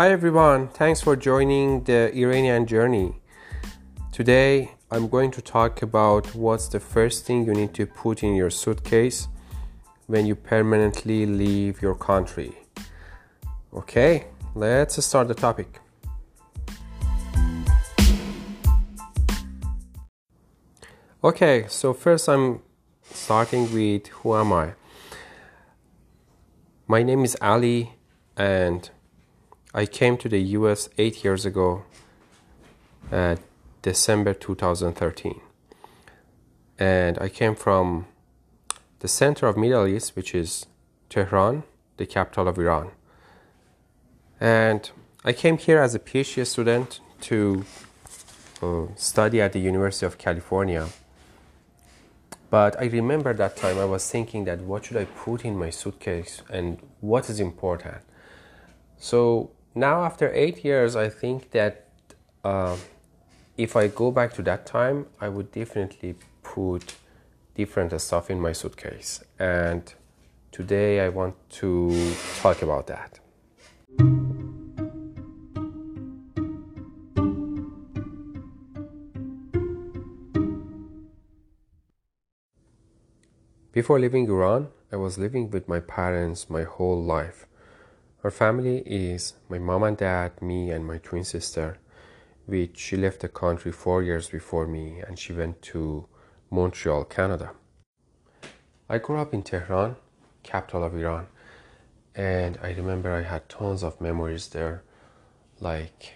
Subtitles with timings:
[0.00, 3.16] Hi everyone, thanks for joining the Iranian journey.
[4.10, 8.34] Today I'm going to talk about what's the first thing you need to put in
[8.34, 9.28] your suitcase
[10.06, 12.54] when you permanently leave your country.
[13.74, 15.78] Okay, let's start the topic.
[21.22, 22.62] Okay, so first I'm
[23.02, 24.72] starting with who am I?
[26.88, 27.92] My name is Ali
[28.34, 28.88] and
[29.72, 31.84] I came to the US eight years ago,
[33.12, 33.36] uh,
[33.82, 35.40] December 2013.
[36.78, 38.06] And I came from
[38.98, 40.66] the center of Middle East, which is
[41.08, 41.62] Tehran,
[41.98, 42.90] the capital of Iran.
[44.40, 44.90] And
[45.24, 47.64] I came here as a PhD student to
[48.62, 50.88] uh, study at the University of California.
[52.50, 55.70] But I remember that time I was thinking that what should I put in my
[55.70, 57.98] suitcase and what is important.
[58.98, 61.86] So now after eight years i think that
[62.44, 62.76] uh,
[63.56, 66.96] if i go back to that time i would definitely put
[67.54, 69.22] different stuff in my suitcase.
[69.38, 69.82] And
[70.50, 71.70] today i want to
[72.42, 73.18] talk about that.
[83.72, 87.46] Before leaving iran i was living with my parents my whole life
[88.22, 91.78] our family is my mom and dad, me, and my twin sister,
[92.46, 96.06] which she left the country four years before me and she went to
[96.50, 97.52] Montreal, Canada.
[98.88, 99.96] I grew up in Tehran,
[100.42, 101.28] capital of Iran,
[102.14, 104.82] and I remember I had tons of memories there,
[105.60, 106.14] like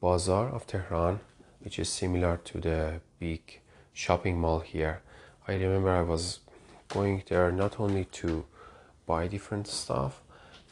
[0.00, 1.20] Bazaar of Tehran,
[1.60, 3.60] which is similar to the big
[3.92, 5.00] shopping mall here.
[5.48, 6.40] I remember I was
[6.88, 8.44] going there not only to
[9.06, 10.20] buy different stuff,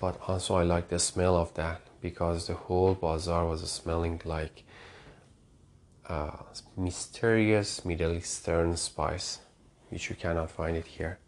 [0.02, 4.64] but also I like the smell of that because the whole bazaar was smelling like
[6.08, 6.38] uh,
[6.76, 9.38] mysterious Middle Eastern spice,
[9.90, 11.20] which you cannot find it here.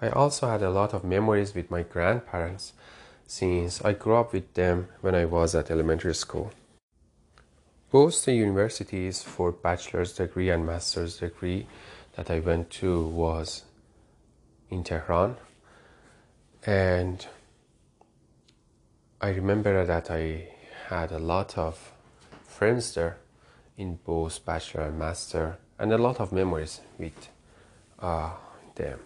[0.00, 2.74] I also had a lot of memories with my grandparents
[3.26, 6.52] since I grew up with them when I was at elementary school.
[7.90, 11.66] Both the universities for bachelor's degree and master's degree
[12.14, 13.64] that I went to was
[14.70, 15.38] in Tehran
[16.64, 17.26] and
[19.20, 20.48] I remember that I
[20.88, 21.92] had a lot of
[22.44, 23.18] friends there
[23.76, 27.28] in both bachelor and master, and a lot of memories with
[27.98, 28.30] uh,
[28.74, 29.00] them.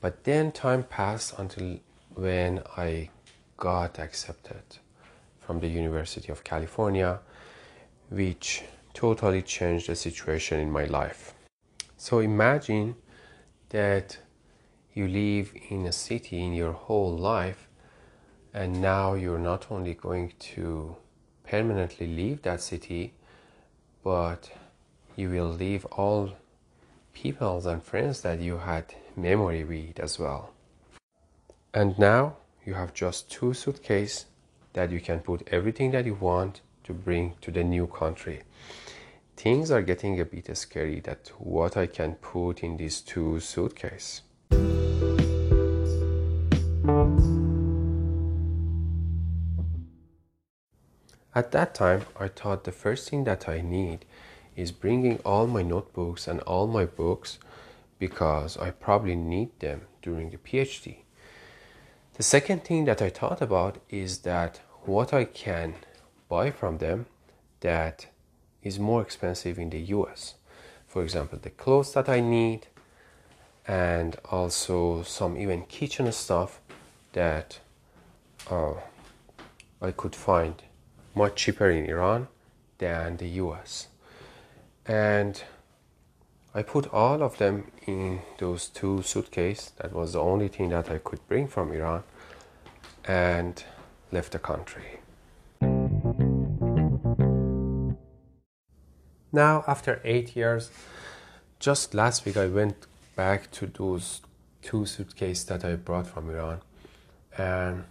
[0.00, 1.78] But then time passed until
[2.14, 3.10] when I
[3.56, 4.78] got accepted
[5.40, 7.20] from the University of California,
[8.10, 8.62] which
[8.92, 11.34] totally changed the situation in my life.
[11.96, 12.96] So imagine
[13.70, 14.18] that
[14.96, 17.68] you live in a city in your whole life
[18.54, 20.96] and now you're not only going to
[21.46, 23.12] permanently leave that city
[24.02, 24.50] but
[25.14, 26.32] you will leave all
[27.12, 30.52] people and friends that you had memory with as well.
[31.74, 34.24] And now you have just two suitcases
[34.72, 38.44] that you can put everything that you want to bring to the new country.
[39.36, 44.22] Things are getting a bit scary that what i can put in these two suitcases
[51.36, 54.06] At that time, I thought the first thing that I need
[54.56, 57.38] is bringing all my notebooks and all my books
[57.98, 61.00] because I probably need them during the PhD.
[62.14, 65.74] The second thing that I thought about is that what I can
[66.30, 67.04] buy from them
[67.60, 68.06] that
[68.62, 70.36] is more expensive in the US.
[70.86, 72.68] For example, the clothes that I need
[73.68, 76.62] and also some even kitchen stuff
[77.12, 77.58] that
[78.50, 78.76] uh,
[79.82, 80.62] I could find
[81.16, 82.28] much cheaper in Iran
[82.78, 83.88] than the US.
[84.84, 85.42] And
[86.54, 89.72] I put all of them in those two suitcases.
[89.78, 92.04] That was the only thing that I could bring from Iran
[93.06, 93.64] and
[94.12, 95.00] left the country.
[99.32, 100.70] Now, after eight years,
[101.58, 102.86] just last week I went
[103.16, 104.20] back to those
[104.62, 106.60] two suitcases that I brought from Iran
[107.38, 107.84] and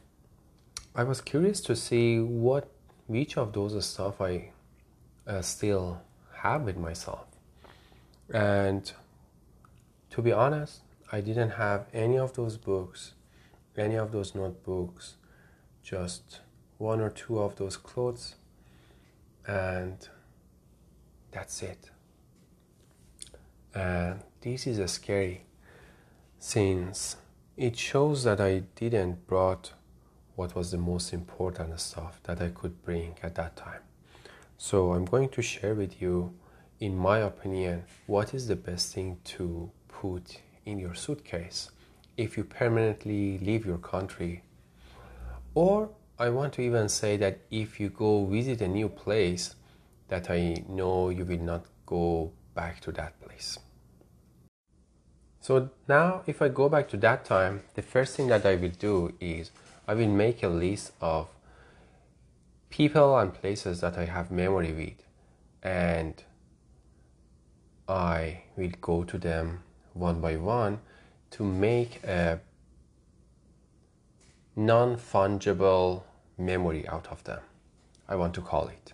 [0.95, 2.69] I was curious to see what
[3.07, 4.51] which of those stuff I
[5.27, 6.01] uh, still
[6.33, 7.25] have with myself.
[8.33, 8.91] And
[10.11, 10.81] to be honest,
[11.11, 13.13] I didn't have any of those books,
[13.77, 15.15] any of those notebooks,
[15.83, 16.39] just
[16.77, 18.35] one or two of those clothes,
[19.47, 20.09] and
[21.31, 21.91] that's it.
[23.73, 25.45] And this is a scary
[26.39, 27.17] since
[27.57, 29.73] it shows that I didn't brought
[30.35, 33.81] what was the most important stuff that I could bring at that time.
[34.57, 36.33] So I'm going to share with you,
[36.79, 41.71] in my opinion, what is the best thing to put in your suitcase
[42.17, 44.43] if you permanently leave your country.
[45.53, 49.55] Or I want to even say that if you go visit a new place,
[50.07, 53.57] that I know you will not go back to that place.
[55.41, 58.77] So now, if I go back to that time, the first thing that I will
[58.79, 59.51] do is
[59.87, 61.27] I will make a list of
[62.69, 65.05] people and places that I have memory with,
[65.61, 66.23] and
[67.87, 70.79] I will go to them one by one
[71.31, 72.39] to make a
[74.55, 76.03] non fungible
[76.37, 77.41] memory out of them.
[78.07, 78.93] I want to call it,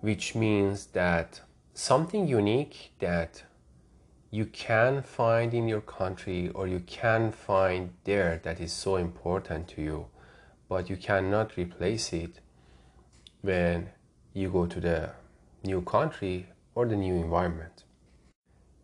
[0.00, 1.40] which means that
[1.74, 3.44] something unique that
[4.36, 9.66] you can find in your country or you can find there that is so important
[9.66, 10.06] to you,
[10.68, 12.40] but you cannot replace it
[13.40, 13.88] when
[14.34, 15.10] you go to the
[15.64, 17.84] new country or the new environment.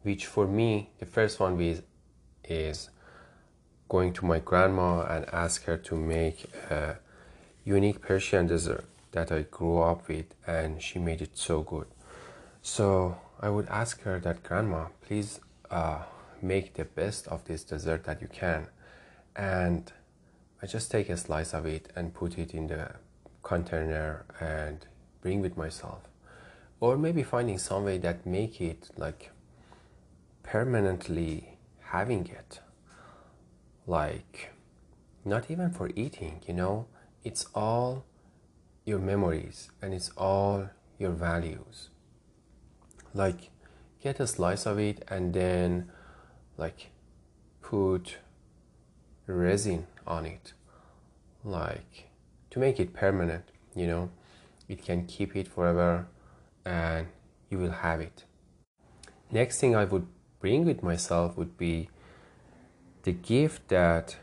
[0.00, 1.82] Which for me, the first one is,
[2.44, 2.88] is
[3.90, 6.96] going to my grandma and ask her to make a
[7.62, 11.88] unique Persian dessert that I grew up with, and she made it so good.
[12.62, 16.02] So I would ask her that, Grandma, please uh,
[16.40, 18.68] make the best of this dessert that you can.
[19.34, 19.92] And
[20.62, 22.92] I just take a slice of it and put it in the
[23.42, 24.86] container and
[25.22, 26.02] bring with myself.
[26.78, 29.32] Or maybe finding some way that make it like
[30.44, 32.60] permanently having it.
[33.88, 34.52] Like
[35.24, 36.86] not even for eating, you know,
[37.24, 38.04] it's all
[38.84, 41.88] your memories and it's all your values
[43.14, 43.50] like
[44.02, 45.90] get a slice of it and then
[46.56, 46.90] like
[47.60, 48.18] put
[49.26, 50.52] resin on it.
[51.44, 52.10] Like
[52.50, 53.44] to make it permanent
[53.74, 54.10] you know
[54.68, 56.06] it can keep it forever
[56.64, 57.08] and
[57.50, 58.24] you will have it.
[59.30, 60.06] Next thing i would
[60.40, 61.88] bring with myself would be
[63.04, 64.16] the gift that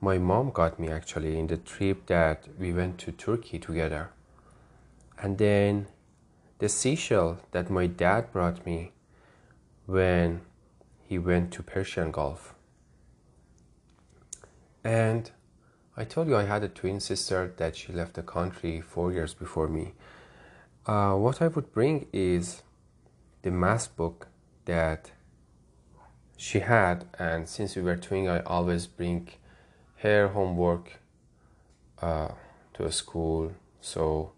[0.00, 4.10] my mom got me actually in the trip that we went to turkey together.
[5.18, 5.86] And then
[6.58, 8.92] the seashell that my dad brought me
[9.86, 10.40] when
[11.06, 12.54] he went to Persian Gulf.
[14.82, 15.30] And
[15.96, 19.34] I told you I had a twin sister that she left the country four years
[19.34, 19.92] before me.
[20.86, 22.62] Uh, what I would bring is
[23.42, 24.28] the math book
[24.64, 25.12] that
[26.36, 29.28] she had, and since we were twin, I always bring
[29.98, 31.00] her homework
[32.02, 32.28] uh,
[32.74, 33.52] to a school.
[33.80, 34.32] So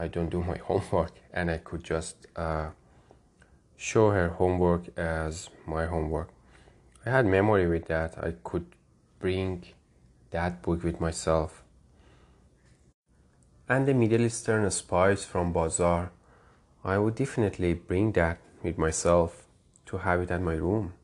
[0.00, 2.70] I don't do my homework and I could just uh,
[3.76, 6.30] show her homework as my homework.
[7.04, 8.16] I had memory with that.
[8.18, 8.66] I could
[9.18, 9.64] bring
[10.30, 11.62] that book with myself.
[13.68, 16.10] And the Middle Eastern spice from Bazaar.
[16.82, 19.46] I would definitely bring that with myself
[19.86, 20.94] to have it at my room.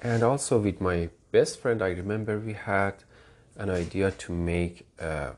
[0.00, 2.94] And also with my best friend, I remember we had
[3.56, 5.36] an idea to make a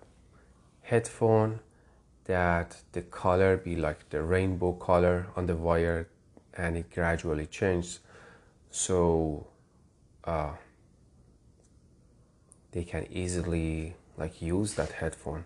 [0.83, 1.61] headphone
[2.25, 6.09] that the color be like the rainbow color on the wire
[6.55, 8.01] and it gradually changes.
[8.70, 9.46] So
[10.25, 10.53] uh,
[12.70, 15.44] they can easily like use that headphone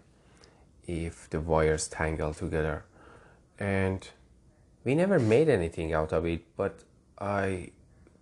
[0.86, 2.84] if the wires tangle together.
[3.58, 4.08] And
[4.86, 6.84] we never made anything out of it but
[7.18, 7.70] i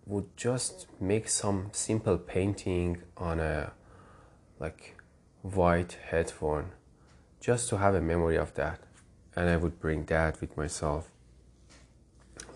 [0.06, 3.72] would just make some simple painting on a
[4.58, 4.96] like
[5.42, 6.72] white headphone
[7.44, 8.80] just to have a memory of that
[9.36, 11.10] and i would bring that with myself.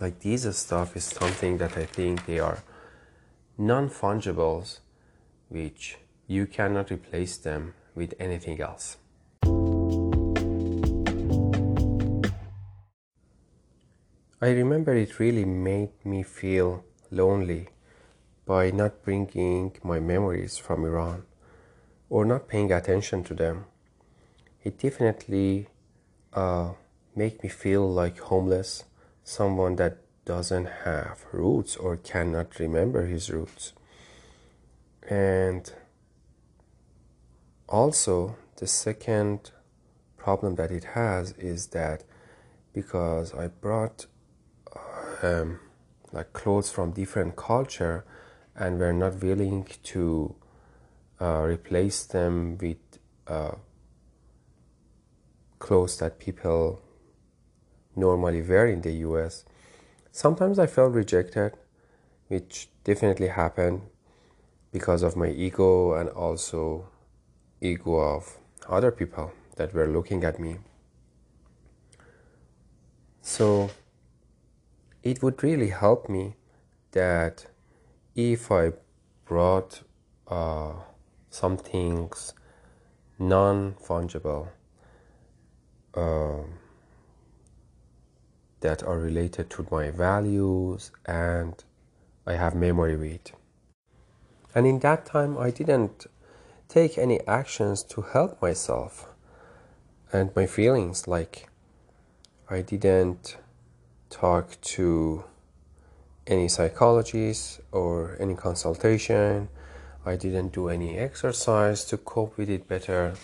[0.00, 2.62] Like these stuff is something that i think they are
[3.58, 4.78] non-fungibles
[5.50, 8.96] which you cannot replace them with anything else.
[14.40, 17.68] I remember it really made me feel lonely
[18.46, 21.24] by not bringing my memories from iran
[22.08, 23.66] or not paying attention to them
[24.68, 25.66] it definitely
[26.34, 26.72] uh,
[27.16, 28.84] make me feel like homeless,
[29.24, 29.96] someone that
[30.26, 33.72] doesn't have roots or cannot remember his roots.
[35.08, 35.72] And
[37.66, 39.52] also, the second
[40.18, 42.04] problem that it has is that
[42.74, 44.04] because I brought
[45.22, 45.60] um,
[46.12, 48.04] like clothes from different culture
[48.54, 50.34] and we're not willing to
[51.22, 52.76] uh, replace them with
[53.26, 53.52] uh,
[55.58, 56.80] clothes that people
[57.96, 59.44] normally wear in the US.
[60.12, 61.52] Sometimes I felt rejected,
[62.28, 63.82] which definitely happened.
[64.72, 66.88] because of my ego and also
[67.60, 68.38] ego of
[68.68, 70.58] other people that were looking at me.
[73.22, 73.70] So
[75.02, 76.36] it would really help me
[76.92, 77.46] that
[78.14, 78.72] if I
[79.24, 79.82] brought
[80.26, 80.72] uh,
[81.30, 82.34] some things
[83.18, 84.48] non fungible
[85.94, 86.42] uh,
[88.60, 91.62] that are related to my values and
[92.26, 93.32] I have memory with.
[94.54, 96.06] And in that time, I didn't
[96.68, 99.08] take any actions to help myself
[100.12, 101.06] and my feelings.
[101.06, 101.48] Like,
[102.50, 103.36] I didn't
[104.10, 105.24] talk to
[106.26, 109.48] any psychologist or any consultation.
[110.04, 113.14] I didn't do any exercise to cope with it better,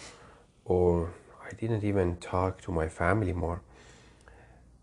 [0.65, 1.15] or
[1.47, 3.61] I didn't even talk to my family more.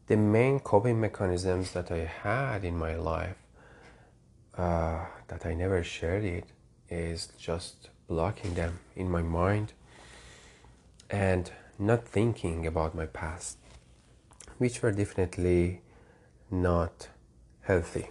[0.07, 3.37] The main coping mechanisms that I had in my life
[4.57, 6.45] uh, that I never shared it
[6.89, 9.73] is just blocking them in my mind
[11.09, 13.57] and not thinking about my past,
[14.57, 15.81] which were definitely
[16.51, 17.07] not
[17.61, 18.09] healthy.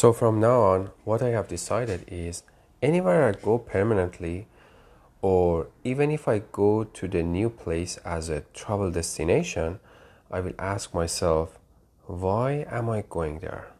[0.00, 2.44] So from now on, what I have decided is
[2.80, 4.46] anywhere I go permanently,
[5.22, 9.80] or even if I go to the new place as a travel destination,
[10.30, 11.58] I will ask myself,
[12.06, 13.72] why am I going there?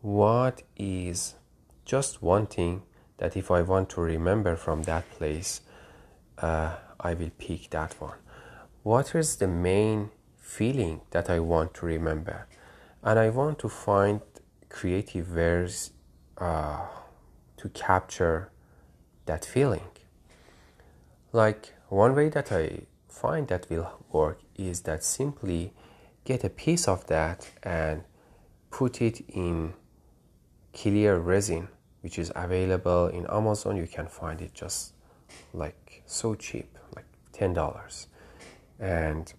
[0.00, 1.34] What is
[1.84, 2.84] just one thing
[3.18, 5.62] that if I want to remember from that place,
[6.38, 8.18] uh, I will pick that one.
[8.84, 12.46] What is the main feeling that I want to remember?
[13.02, 14.20] And I want to find
[14.70, 15.90] creative ways
[16.38, 16.86] uh,
[17.58, 18.50] to capture
[19.26, 19.90] that feeling.
[21.32, 25.74] Like one way that I find that will work is that simply
[26.24, 28.04] get a piece of that and
[28.70, 29.74] put it in
[30.72, 31.68] clear resin,
[32.00, 33.76] which is available in Amazon.
[33.76, 34.94] You can find it just
[35.52, 38.06] like so cheap, like $10.
[38.78, 39.32] And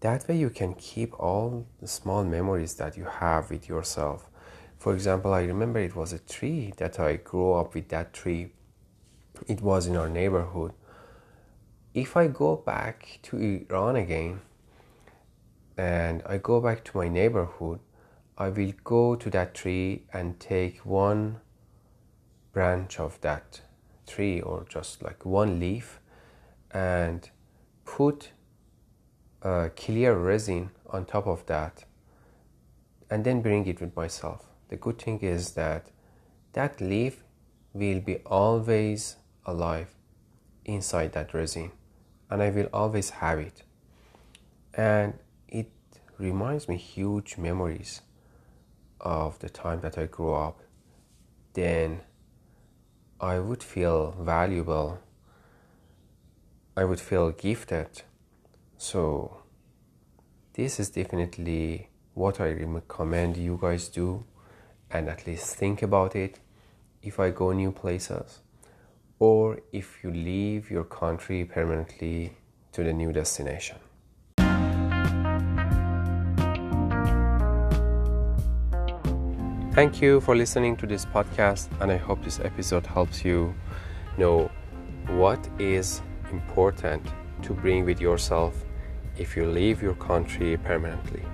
[0.00, 4.30] that way you can keep all the small memories that you have with yourself
[4.84, 8.52] for example, I remember it was a tree that I grew up with that tree.
[9.48, 10.72] It was in our neighborhood.
[11.94, 14.42] If I go back to Iran again
[15.78, 17.80] and I go back to my neighborhood,
[18.36, 21.40] I will go to that tree and take one
[22.52, 23.62] branch of that
[24.06, 25.98] tree or just like one leaf
[26.72, 27.30] and
[27.86, 28.32] put
[29.76, 31.86] clear resin on top of that
[33.08, 35.90] and then bring it with myself the good thing is that
[36.52, 37.22] that leaf
[37.72, 39.94] will be always alive
[40.64, 41.70] inside that resin
[42.30, 43.62] and I will always have it.
[44.72, 45.14] And
[45.48, 45.70] it
[46.18, 48.00] reminds me huge memories
[49.00, 50.60] of the time that I grew up.
[51.52, 52.00] Then
[53.20, 54.98] I would feel valuable.
[56.76, 58.02] I would feel gifted.
[58.78, 59.42] So
[60.54, 64.24] this is definitely what I recommend you guys do
[64.94, 66.38] and at least think about it
[67.02, 68.38] if I go new places
[69.18, 72.32] or if you leave your country permanently
[72.72, 73.76] to the new destination.
[79.74, 83.52] Thank you for listening to this podcast, and I hope this episode helps you
[84.16, 84.48] know
[85.08, 87.04] what is important
[87.42, 88.64] to bring with yourself
[89.18, 91.24] if you leave your country permanently.